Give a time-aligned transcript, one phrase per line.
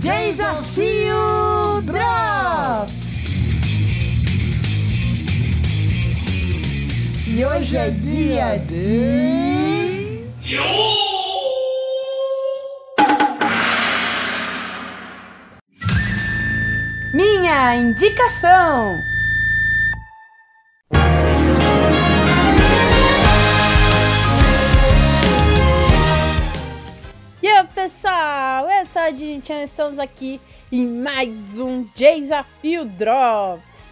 [0.00, 2.94] Desafio Drops!
[7.28, 10.24] E hoje é dia de.
[17.12, 19.09] Minha indicação!
[29.30, 30.40] Dinchan, estamos aqui
[30.72, 33.84] em mais um Desafio Drops.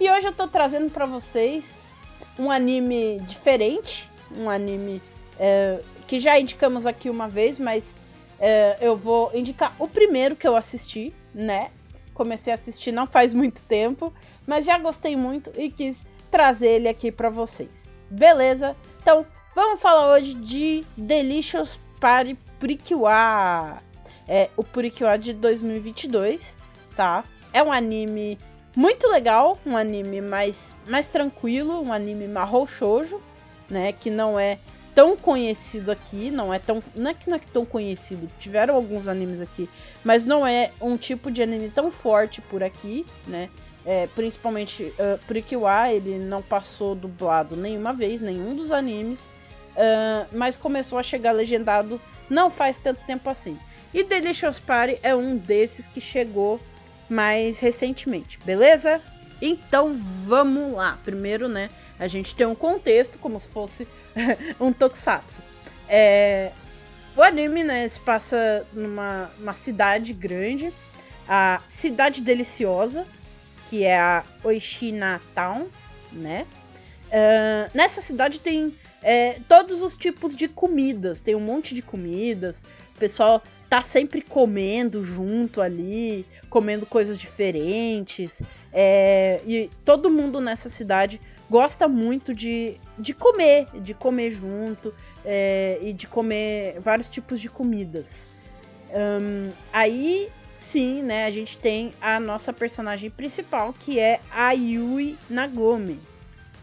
[0.00, 1.94] E hoje eu tô trazendo para vocês
[2.36, 5.00] um anime diferente, um anime
[5.38, 7.94] é, que já indicamos aqui uma vez, mas
[8.40, 11.70] é, eu vou indicar o primeiro que eu assisti, né?
[12.12, 14.12] Comecei a assistir não faz muito tempo,
[14.44, 17.88] mas já gostei muito e quis trazer ele aqui para vocês.
[18.10, 18.74] Beleza?
[19.00, 23.88] Então, vamos falar hoje de Delicious Party Purikiwa.
[24.32, 26.56] É o Purikiwa de 2022,
[26.94, 27.24] tá?
[27.52, 28.38] É um anime
[28.76, 33.20] muito legal, um anime mais, mais tranquilo, um anime marrou shoujo,
[33.68, 33.90] né?
[33.90, 34.56] Que não é
[34.94, 36.80] tão conhecido aqui, não é tão.
[36.94, 39.68] Não é que não é tão conhecido, tiveram alguns animes aqui,
[40.04, 43.50] mas não é um tipo de anime tão forte por aqui, né?
[43.84, 49.24] É, principalmente uh, Purikiwa, ele não passou dublado nenhuma vez, nenhum dos animes,
[49.74, 53.58] uh, mas começou a chegar legendado não faz tanto tempo assim.
[53.92, 56.60] E Delicious Party é um desses que chegou
[57.08, 59.00] mais recentemente, beleza?
[59.42, 60.98] Então vamos lá.
[61.02, 63.88] Primeiro, né, a gente tem um contexto como se fosse
[64.60, 65.42] um tokusatsu.
[65.88, 66.52] É,
[67.16, 70.72] o anime, né, se passa numa uma cidade grande,
[71.28, 73.06] a Cidade Deliciosa,
[73.68, 75.66] que é a Oishina Town,
[76.12, 76.46] né?
[77.08, 82.62] Uh, nessa cidade tem é, todos os tipos de comidas, tem um monte de comidas,
[82.94, 88.42] o pessoal tá sempre comendo junto ali, comendo coisas diferentes.
[88.72, 94.92] É, e todo mundo nessa cidade gosta muito de, de comer, de comer junto
[95.24, 98.26] é, e de comer vários tipos de comidas.
[98.92, 105.16] Um, aí sim, né, a gente tem a nossa personagem principal, que é a Yui
[105.28, 106.00] Nagome.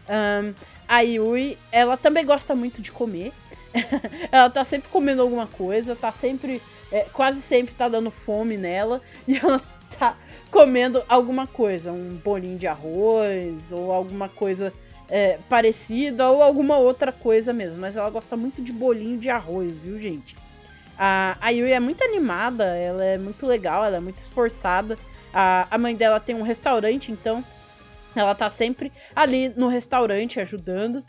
[0.08, 0.54] Um,
[0.86, 3.32] a Yui, ela também gosta muito de comer.
[4.32, 6.62] ela tá sempre comendo alguma coisa, tá sempre.
[6.90, 9.00] É, quase sempre tá dando fome nela.
[9.26, 9.60] E ela
[9.98, 10.16] tá
[10.50, 11.92] comendo alguma coisa.
[11.92, 14.72] Um bolinho de arroz, ou alguma coisa
[15.08, 17.80] é, parecida, ou alguma outra coisa mesmo.
[17.80, 20.36] Mas ela gosta muito de bolinho de arroz, viu, gente?
[20.98, 24.98] A, a Yui é muito animada, ela é muito legal, ela é muito esforçada.
[25.32, 27.44] A, a mãe dela tem um restaurante, então
[28.16, 31.04] ela tá sempre ali no restaurante ajudando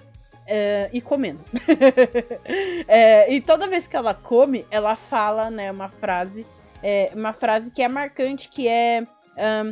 [0.50, 1.44] é, e comendo.
[2.88, 6.46] é, e toda vez que ela come, ela fala, né, uma frase,
[6.82, 9.04] é, uma frase que é marcante, que é
[9.38, 9.72] um,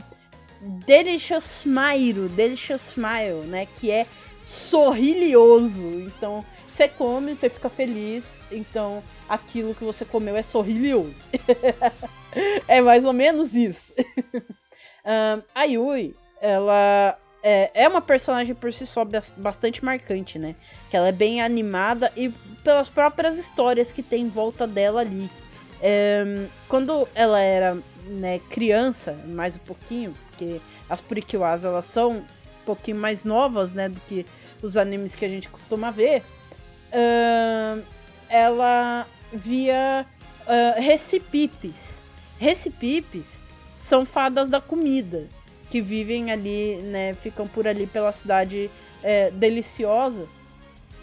[0.86, 4.06] delicious smile, delicious smile, né, que é
[4.46, 5.88] sorrilhoso.
[5.88, 11.24] Então, você come, você fica feliz, então aquilo que você comeu é sorrilhoso.
[12.68, 13.94] é mais ou menos isso.
[15.04, 19.06] um, a Yui, ela é, é uma personagem por si só
[19.38, 20.56] bastante marcante, né?
[20.90, 22.30] Que ela é bem animada e
[22.64, 25.30] pelas próprias histórias que tem em volta dela ali.
[25.82, 27.78] É, quando ela era
[28.08, 30.60] né, criança, mais um pouquinho, porque
[30.90, 32.24] as Purikiwas elas são um
[32.66, 34.26] pouquinho mais novas, né, do que
[34.62, 36.24] os animes que a gente costuma ver,
[38.30, 40.06] ela via
[40.46, 42.02] uh, recipipes.
[42.40, 43.44] Recipipes
[43.78, 45.28] são fadas da comida
[45.70, 48.70] que vivem ali, né, ficam por ali pela cidade
[49.04, 50.28] é, deliciosa,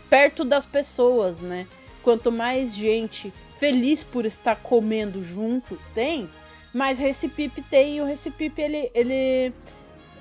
[0.09, 1.67] perto das pessoas, né?
[2.03, 6.29] Quanto mais gente feliz por estar comendo junto tem,
[6.73, 9.53] mais recipipe tem e o recipipe ele, ele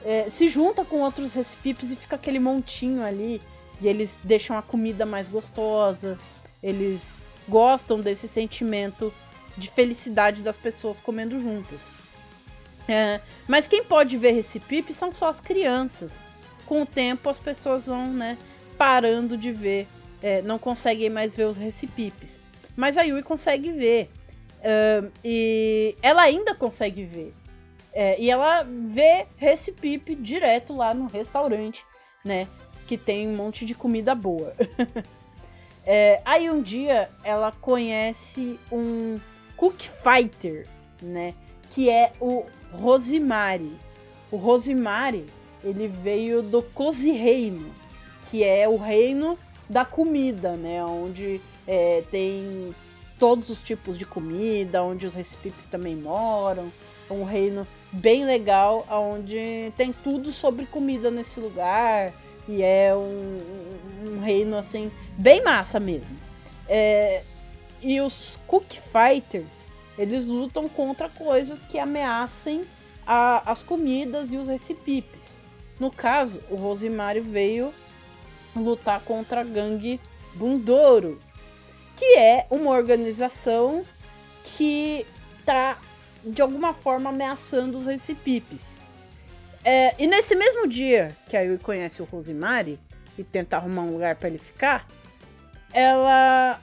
[0.05, 3.41] é, se junta com outros recipipes e fica aquele montinho ali
[3.81, 6.17] e eles deixam a comida mais gostosa,
[6.61, 7.17] eles
[7.47, 9.13] gostam desse sentimento
[9.57, 11.81] de felicidade das pessoas comendo juntas.
[12.87, 16.19] É, mas quem pode ver Recipipe são só as crianças.
[16.65, 18.37] Com o tempo as pessoas vão, né,
[18.77, 19.87] parando de ver,
[20.21, 22.39] é, não conseguem mais ver os Recipipes.
[22.75, 24.09] Mas a Yui consegue ver.
[24.59, 27.33] Uh, e ela ainda consegue ver.
[27.93, 31.85] É, e ela vê Recipipe direto lá no restaurante,
[32.25, 32.47] né?
[32.87, 34.55] Que tem um monte de comida boa.
[35.85, 39.19] é, aí um dia ela conhece um
[39.55, 40.67] Cook Fighter,
[41.01, 41.35] né?
[41.69, 43.71] Que é o Rosimari.
[44.31, 45.25] O Rosimari,
[45.63, 47.73] ele veio do Cozi Reino,
[48.29, 49.37] que é o reino
[49.69, 50.83] da comida, né?
[50.83, 52.73] Onde é, tem
[53.19, 56.71] todos os tipos de comida, onde os recipipes também moram.
[57.09, 62.11] É um reino bem legal, onde tem tudo sobre comida nesse lugar.
[62.47, 63.39] E é um,
[64.07, 66.17] um reino assim, bem massa mesmo.
[66.67, 67.23] É,
[67.81, 69.65] e os Cook Fighters,
[69.97, 72.65] eles lutam contra coisas que ameacem
[73.05, 75.35] a, as comidas e os recipipes.
[75.79, 77.73] No caso, o Rosimário veio
[78.55, 79.99] lutar contra a gangue
[80.35, 81.21] Bundouro,
[81.95, 83.83] que é uma organização
[84.43, 85.05] que
[85.45, 85.77] tá
[86.23, 88.75] de alguma forma ameaçando os recipipes.
[89.65, 92.79] É, e nesse mesmo dia que a Yui conhece o Rosemary
[93.17, 94.87] e tenta arrumar um lugar para ele ficar,
[95.71, 96.59] ela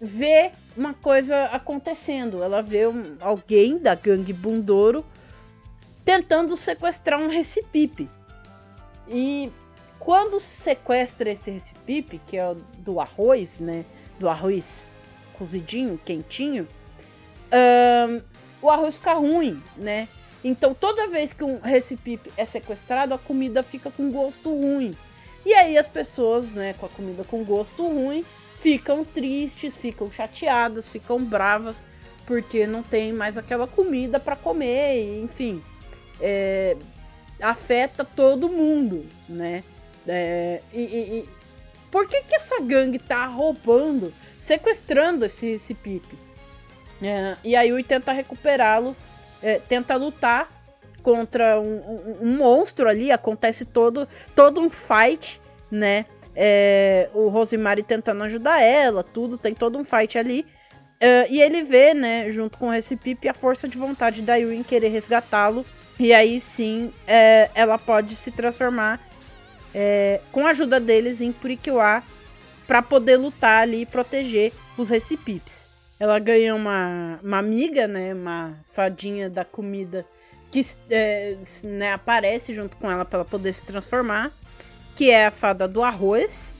[0.00, 2.42] vê uma coisa acontecendo.
[2.42, 5.04] Ela vê um, alguém da gangue Bundouro
[6.04, 8.08] tentando sequestrar um recipipe.
[9.08, 9.50] E
[9.98, 13.84] quando sequestra esse recipipe, que é do arroz, né?
[14.20, 14.86] Do arroz
[15.36, 16.66] cozidinho, quentinho,
[17.52, 18.22] um,
[18.62, 20.08] o arroz fica ruim, né?
[20.44, 24.96] Então toda vez que um recipipe é sequestrado, a comida fica com gosto ruim.
[25.44, 28.24] E aí as pessoas, né, com a comida com gosto ruim,
[28.58, 31.82] ficam tristes, ficam chateadas, ficam bravas
[32.26, 35.62] porque não tem mais aquela comida para comer, enfim,
[36.20, 36.76] é,
[37.40, 39.64] afeta todo mundo, né?
[40.06, 41.28] É, e, e, e,
[41.90, 46.18] por que que essa gangue tá roubando, sequestrando esse, esse Pipe?
[47.00, 48.94] É, e a Yui tenta recuperá-lo,
[49.42, 50.50] é, tenta lutar
[51.02, 55.40] contra um, um, um, monstro ali, acontece todo, todo um fight,
[55.70, 56.04] né?
[56.40, 60.46] É, o Rosemary tentando ajudar ela, tudo, tem todo um fight ali.
[61.02, 64.54] Uh, e ele vê, né, junto com esse Pipe, a força de vontade da Yui
[64.54, 65.66] em querer resgatá-lo.
[65.98, 69.00] E aí sim, é, ela pode se transformar
[69.74, 72.04] é, com a ajuda deles em Purikiwa
[72.68, 75.68] para poder lutar ali e proteger os recipipes.
[75.98, 80.06] Ela ganha uma, uma amiga, né, uma fadinha da comida
[80.52, 84.32] que é, né, aparece junto com ela para ela poder se transformar
[84.98, 86.56] que é a fada do arroz.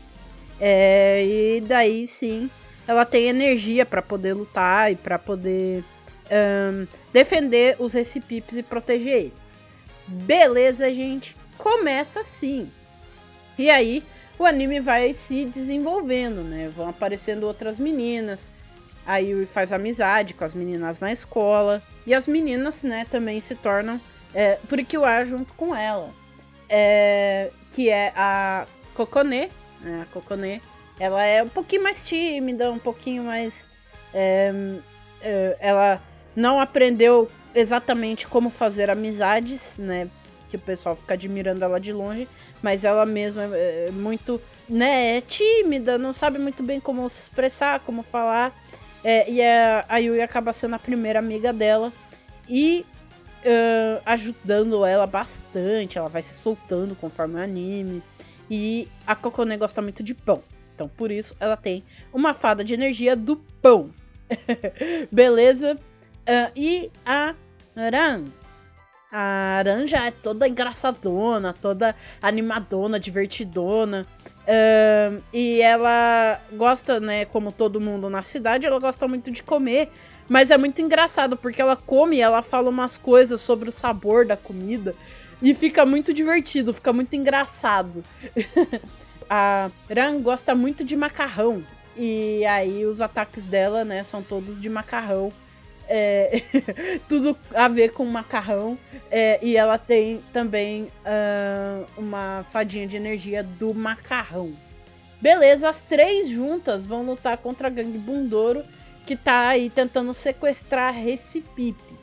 [0.61, 2.49] É, e daí sim
[2.87, 5.83] ela tem energia para poder lutar e para poder
[6.31, 9.59] um, defender os recipipes e proteger eles.
[10.07, 11.37] Beleza, gente?
[11.59, 12.71] Começa assim.
[13.59, 14.05] E aí
[14.39, 16.71] o anime vai se desenvolvendo, né?
[16.75, 18.53] Vão aparecendo outras meninas.
[19.05, 21.83] Aí faz amizade com as meninas na escola.
[22.07, 24.01] E as meninas, né, também se tornam
[24.33, 26.11] é, Purikiwa junto com ela.
[26.69, 29.51] É, que é a Kokone.
[29.81, 30.03] Né?
[30.03, 30.63] A Kokone,
[30.99, 33.67] ela é um pouquinho mais tímida, um pouquinho mais.
[34.13, 34.53] É,
[35.21, 36.03] é, ela
[36.35, 40.09] não aprendeu exatamente como fazer amizades, né?
[40.49, 42.29] Que o pessoal fica admirando ela de longe,
[42.63, 45.19] mas ela mesma é, é muito, né?
[45.19, 48.53] É tímida, não sabe muito bem como se expressar, como falar.
[49.05, 51.93] É, e a, a Yui acaba sendo a primeira amiga dela.
[52.49, 52.85] E
[53.45, 55.99] uh, ajudando ela bastante.
[55.99, 58.03] Ela vai se soltando conforme o anime.
[58.51, 60.43] E a Kokone gosta muito de pão.
[60.75, 61.83] Então, por isso, ela tem
[62.13, 63.91] uma fada de energia do pão.
[65.11, 65.75] Beleza?
[65.75, 67.35] Uh, e a
[67.75, 68.25] Ran.
[69.11, 74.07] A Aran já é toda engraçadona, toda animadona, divertidona.
[74.41, 79.91] Uh, e ela gosta, né, como todo mundo na cidade, ela gosta muito de comer.
[80.29, 84.37] Mas é muito engraçado, porque ela come ela fala umas coisas sobre o sabor da
[84.37, 84.95] comida.
[85.41, 88.05] E fica muito divertido, fica muito engraçado.
[89.31, 91.65] a Ran gosta muito de macarrão.
[91.97, 95.33] E aí os ataques dela, né, são todos de macarrão.
[95.91, 96.43] É,
[97.09, 98.77] tudo a ver com macarrão.
[99.11, 104.53] É, e ela tem também uh, uma fadinha de energia do macarrão.
[105.21, 108.63] Beleza, as três juntas vão lutar contra a gangue Bundouro
[109.09, 111.99] que tá aí tentando sequestrar recipipes.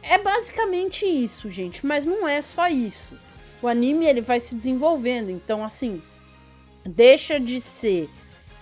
[0.00, 3.18] É basicamente isso, gente, mas não é só isso.
[3.60, 6.00] O anime ele vai se desenvolvendo, então assim,
[6.84, 8.08] deixa de ser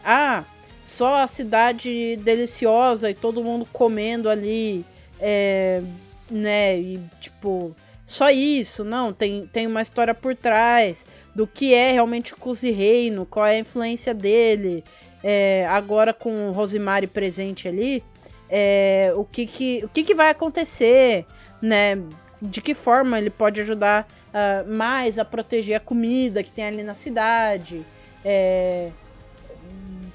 [0.03, 0.43] ah,
[0.83, 4.83] só a cidade deliciosa e todo mundo comendo ali,
[5.21, 5.83] é,
[6.31, 11.05] né, e tipo, só isso, não, tem, tem uma história por trás
[11.35, 14.83] do que é realmente o Cusi Reino, qual é a influência dele,
[15.23, 18.03] é, agora com o Rosemary presente ali,
[18.49, 21.27] é, o, que, que, o que, que vai acontecer,
[21.61, 21.99] né?
[22.41, 26.83] De que forma ele pode ajudar uh, mais a proteger a comida que tem ali
[26.83, 27.85] na cidade.
[28.25, 28.91] É,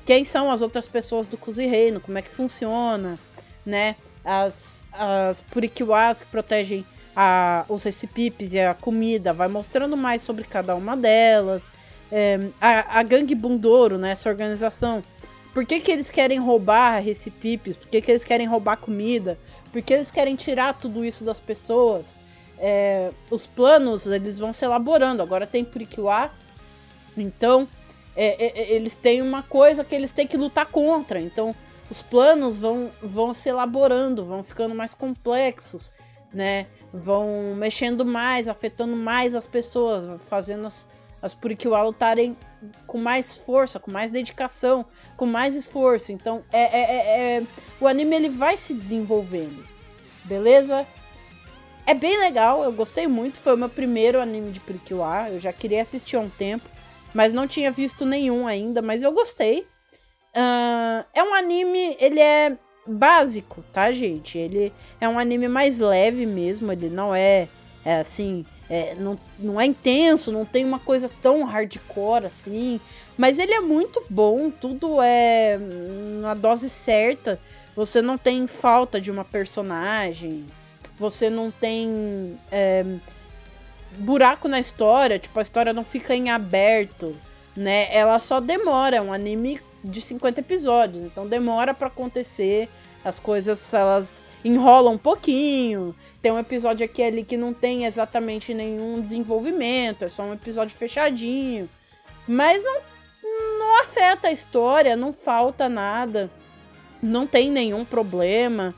[0.06, 3.18] quem são as outras pessoas do Cozi Reino, como é que funciona,
[3.66, 3.96] né?
[4.24, 10.44] As, as puriquiwas que protegem a, os recipipes e a comida, vai mostrando mais sobre
[10.44, 11.72] cada uma delas
[12.12, 15.02] é, a, a gangue Bundouro, né, essa organização,
[15.54, 17.76] Por que, que eles querem roubar recipipes?
[17.76, 19.38] Por que, que eles querem roubar comida?
[19.72, 22.14] Por que eles querem tirar tudo isso das pessoas?
[22.58, 25.22] É, os planos eles vão se elaborando.
[25.22, 26.32] Agora tem Purikiwa,
[27.18, 27.68] então
[28.16, 31.20] é, é, é, eles têm uma coisa que eles têm que lutar contra.
[31.20, 31.56] Então
[31.90, 35.92] os planos vão, vão se elaborando, vão ficando mais complexos,
[36.34, 36.68] né?
[36.94, 40.88] Vão mexendo mais, afetando mais as pessoas, fazendo as,
[41.22, 42.36] as Purikiwa lutarem
[42.88, 44.86] com mais força, com mais dedicação,
[45.16, 46.12] com mais esforço.
[46.12, 47.44] Então, é, é, é, é,
[47.80, 49.66] o anime ele vai se desenvolvendo,
[50.24, 50.86] beleza?
[51.86, 53.38] É bem legal, eu gostei muito.
[53.40, 55.30] Foi o meu primeiro anime de Purikiwa.
[55.30, 56.68] Eu já queria assistir há um tempo,
[57.14, 58.82] mas não tinha visto nenhum ainda.
[58.82, 59.68] Mas eu gostei.
[60.36, 62.56] Uh, é um anime, ele é
[62.88, 64.38] básico, tá, gente?
[64.38, 66.72] Ele é um anime mais leve mesmo.
[66.72, 67.48] Ele não é,
[67.84, 72.80] é assim, é, não, não é intenso, não tem uma coisa tão hardcore assim.
[73.18, 75.60] Mas ele é muito bom, tudo é
[76.22, 77.38] na dose certa.
[77.76, 80.46] Você não tem falta de uma personagem,
[80.98, 82.86] você não tem é,
[83.98, 87.14] buraco na história, tipo, a história não fica em aberto,
[87.56, 87.94] né?
[87.94, 92.70] Ela só demora, é um anime de 50 episódios, então demora para acontecer,
[93.04, 98.54] as coisas elas enrolam um pouquinho, tem um episódio aqui ali que não tem exatamente
[98.54, 101.68] nenhum desenvolvimento, é só um episódio fechadinho.
[102.28, 102.82] Mas não,
[103.60, 106.30] não afeta a história, não falta nada,
[107.02, 108.74] não tem nenhum problema.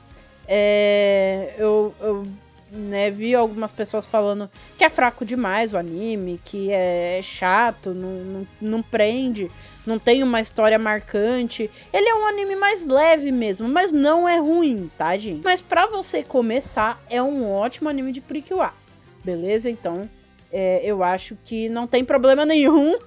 [0.48, 2.26] É, eu, eu
[2.70, 8.10] né, vi algumas pessoas falando que é fraco demais o anime, que é chato, não,
[8.10, 9.50] não, não prende
[9.86, 11.70] não tem uma história marcante.
[11.92, 15.42] Ele é um anime mais leve mesmo, mas não é ruim, tá, gente?
[15.44, 18.72] Mas para você começar, é um ótimo anime de Purikiwa,
[19.24, 19.68] beleza?
[19.68, 20.08] Então,
[20.52, 22.98] é, eu acho que não tem problema nenhum.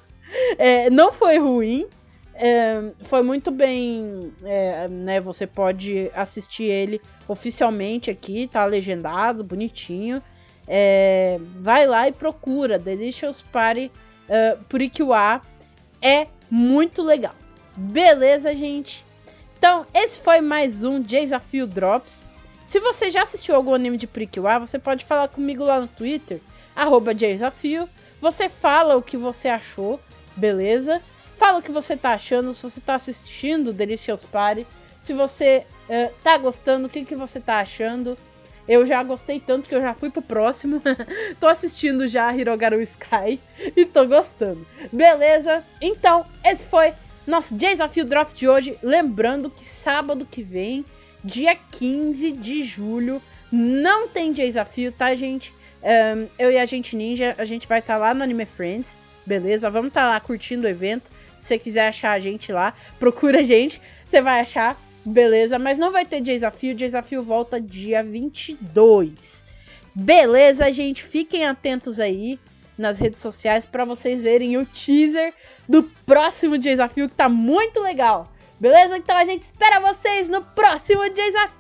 [0.58, 1.88] É, não foi ruim.
[2.40, 5.20] É, foi muito bem, é, né?
[5.20, 10.22] Você pode assistir ele oficialmente aqui, tá legendado, bonitinho.
[10.68, 13.92] É, vai lá e procura Delicious Party
[14.30, 15.42] uh, Purikiwa.
[16.02, 17.36] É muito legal.
[17.76, 19.06] Beleza, gente?
[19.58, 22.30] Então, esse foi mais um Desafio Drops.
[22.64, 26.40] Se você já assistiu algum anime de Prikiwa, você pode falar comigo lá no Twitter,
[26.76, 27.88] arroba Desafio.
[28.20, 30.00] Você fala o que você achou,
[30.36, 31.02] beleza?
[31.38, 34.66] Fala o que você tá achando, se você tá assistindo Delicious Party,
[35.04, 38.18] se você uh, tá gostando, o que, que você tá achando.
[38.68, 40.82] Eu já gostei tanto que eu já fui pro próximo.
[41.40, 43.40] tô assistindo já Hirogaru Sky
[43.76, 44.66] e tô gostando.
[44.92, 45.64] Beleza?
[45.82, 46.94] Então, esse foi
[47.26, 48.78] nosso Desafio Drops de hoje.
[48.84, 50.86] Lembrando que sábado que vem,
[51.24, 53.22] dia 15 de julho,
[53.52, 55.54] não tem desafio, tá, gente?
[55.84, 58.98] Um, eu e a gente ninja, a gente vai estar tá lá no Anime Friends,
[59.26, 59.70] beleza?
[59.70, 61.10] Vamos estar tá lá curtindo o evento.
[61.40, 64.78] Se você quiser achar a gente lá, procura a gente, você vai achar.
[65.08, 66.76] Beleza, mas não vai ter desafio.
[66.76, 69.46] Desafio volta dia 22.
[69.96, 71.02] Beleza, gente?
[71.02, 72.38] Fiquem atentos aí
[72.78, 75.34] nas redes sociais para vocês verem o teaser
[75.68, 78.30] do próximo desafio que tá muito legal.
[78.60, 78.98] Beleza?
[78.98, 81.58] Então a gente espera vocês no próximo desafio!